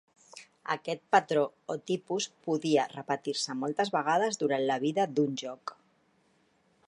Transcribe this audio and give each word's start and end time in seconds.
Aquest 0.75 1.01
patró 1.15 1.43
o 1.73 1.75
tipus 1.91 2.27
podia 2.47 2.87
repetir-se 2.95 3.57
moltes 3.63 3.93
vegades 3.97 4.41
durant 4.45 4.67
la 4.71 4.83
vida 4.87 5.09
d'un 5.19 5.41
lloc. 5.43 5.75